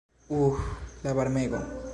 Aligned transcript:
Uh, 0.29 0.55
la 1.03 1.13
varmego! 1.13 1.59